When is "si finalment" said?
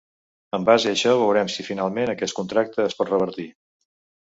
1.57-2.13